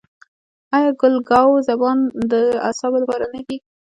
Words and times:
آیا 0.75 0.91
ګل 1.01 1.15
ګاو 1.29 1.51
زبان 1.69 1.97
د 2.31 2.33
اعصابو 2.67 2.97
لپاره 3.03 3.25
نه 3.33 3.41
دی؟ 3.47 3.57